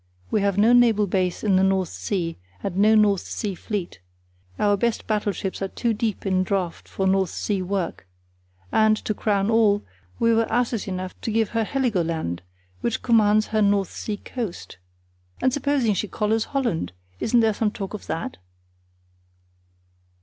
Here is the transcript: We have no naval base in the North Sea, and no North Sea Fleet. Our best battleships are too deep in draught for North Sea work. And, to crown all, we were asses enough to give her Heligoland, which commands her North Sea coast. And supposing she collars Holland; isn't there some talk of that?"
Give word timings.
We 0.31 0.41
have 0.41 0.57
no 0.57 0.73
naval 0.73 1.05
base 1.05 1.43
in 1.43 1.57
the 1.57 1.63
North 1.63 1.89
Sea, 1.89 2.35
and 2.63 2.75
no 2.75 2.95
North 2.95 3.21
Sea 3.21 3.53
Fleet. 3.53 3.99
Our 4.57 4.75
best 4.75 5.05
battleships 5.05 5.61
are 5.61 5.67
too 5.67 5.93
deep 5.93 6.25
in 6.25 6.41
draught 6.41 6.87
for 6.87 7.05
North 7.05 7.29
Sea 7.29 7.61
work. 7.61 8.07
And, 8.71 8.97
to 8.97 9.13
crown 9.13 9.51
all, 9.51 9.83
we 10.17 10.33
were 10.33 10.51
asses 10.51 10.87
enough 10.87 11.13
to 11.21 11.31
give 11.31 11.49
her 11.49 11.63
Heligoland, 11.63 12.41
which 12.79 13.03
commands 13.03 13.49
her 13.49 13.61
North 13.61 13.91
Sea 13.91 14.17
coast. 14.17 14.79
And 15.39 15.53
supposing 15.53 15.93
she 15.93 16.07
collars 16.07 16.45
Holland; 16.45 16.93
isn't 17.19 17.39
there 17.41 17.53
some 17.53 17.69
talk 17.69 17.93
of 17.93 18.07
that?" 18.07 18.37